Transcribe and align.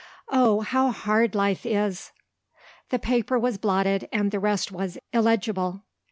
Oh, 0.31 0.61
how 0.61 0.89
hard 0.89 1.35
life 1.35 1.63
is" 1.63 2.11
The 2.89 2.97
paper 2.97 3.37
was 3.37 3.59
blotted, 3.59 4.09
and 4.11 4.31
the 4.31 4.39
rest 4.39 4.71
was 4.71 4.97
illegible. 5.13 5.83